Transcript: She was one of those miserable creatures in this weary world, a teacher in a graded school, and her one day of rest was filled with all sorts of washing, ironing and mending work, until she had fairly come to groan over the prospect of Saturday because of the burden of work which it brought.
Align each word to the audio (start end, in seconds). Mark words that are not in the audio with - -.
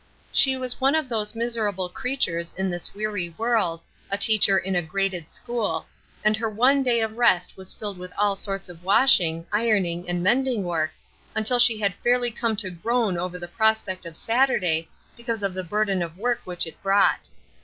She 0.31 0.57
was 0.57 0.81
one 0.81 0.95
of 0.95 1.09
those 1.09 1.35
miserable 1.35 1.87
creatures 1.87 2.55
in 2.55 2.71
this 2.71 2.95
weary 2.95 3.35
world, 3.37 3.83
a 4.09 4.17
teacher 4.17 4.57
in 4.57 4.75
a 4.75 4.81
graded 4.81 5.29
school, 5.29 5.85
and 6.23 6.35
her 6.35 6.49
one 6.49 6.81
day 6.81 7.01
of 7.01 7.19
rest 7.19 7.55
was 7.55 7.75
filled 7.75 7.99
with 7.99 8.11
all 8.17 8.35
sorts 8.35 8.67
of 8.67 8.83
washing, 8.83 9.45
ironing 9.51 10.09
and 10.09 10.23
mending 10.23 10.63
work, 10.63 10.89
until 11.35 11.59
she 11.59 11.79
had 11.81 11.93
fairly 12.01 12.31
come 12.31 12.55
to 12.55 12.71
groan 12.71 13.15
over 13.15 13.37
the 13.37 13.47
prospect 13.47 14.07
of 14.07 14.17
Saturday 14.17 14.89
because 15.15 15.43
of 15.43 15.53
the 15.53 15.63
burden 15.63 16.01
of 16.01 16.17
work 16.17 16.41
which 16.45 16.65
it 16.65 16.81
brought. 16.81 17.27